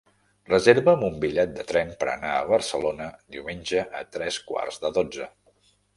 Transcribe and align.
Reserva'm 0.51 1.03
un 1.07 1.19
bitllet 1.25 1.51
de 1.59 1.65
tren 1.73 1.91
per 1.99 2.09
anar 2.13 2.31
a 2.37 2.47
Barcelona 2.53 3.11
diumenge 3.35 3.85
a 4.01 4.03
tres 4.17 4.41
quarts 4.51 4.85
de 4.87 4.93
dotze. 5.01 5.29